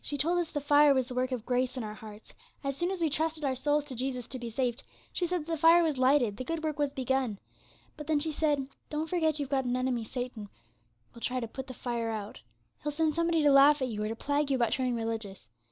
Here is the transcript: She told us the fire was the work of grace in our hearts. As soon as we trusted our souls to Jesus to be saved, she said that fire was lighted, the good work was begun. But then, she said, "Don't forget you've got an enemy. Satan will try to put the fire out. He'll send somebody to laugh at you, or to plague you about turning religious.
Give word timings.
She 0.03 0.17
told 0.17 0.39
us 0.39 0.49
the 0.49 0.59
fire 0.59 0.95
was 0.95 1.05
the 1.05 1.13
work 1.13 1.31
of 1.31 1.45
grace 1.45 1.77
in 1.77 1.83
our 1.83 1.93
hearts. 1.93 2.33
As 2.63 2.75
soon 2.75 2.89
as 2.89 2.99
we 2.99 3.07
trusted 3.07 3.45
our 3.45 3.55
souls 3.55 3.83
to 3.83 3.93
Jesus 3.95 4.25
to 4.29 4.39
be 4.39 4.49
saved, 4.49 4.81
she 5.13 5.27
said 5.27 5.45
that 5.45 5.59
fire 5.59 5.83
was 5.83 5.99
lighted, 5.99 6.37
the 6.37 6.43
good 6.43 6.63
work 6.63 6.79
was 6.79 6.91
begun. 6.91 7.37
But 7.97 8.07
then, 8.07 8.19
she 8.19 8.31
said, 8.31 8.67
"Don't 8.89 9.07
forget 9.11 9.37
you've 9.37 9.49
got 9.51 9.65
an 9.65 9.75
enemy. 9.77 10.03
Satan 10.03 10.49
will 11.13 11.21
try 11.21 11.39
to 11.39 11.47
put 11.47 11.67
the 11.67 11.75
fire 11.75 12.09
out. 12.09 12.41
He'll 12.81 12.91
send 12.91 13.13
somebody 13.13 13.43
to 13.43 13.51
laugh 13.51 13.79
at 13.79 13.89
you, 13.89 14.01
or 14.03 14.07
to 14.07 14.15
plague 14.15 14.49
you 14.49 14.55
about 14.55 14.71
turning 14.71 14.95
religious. 14.95 15.47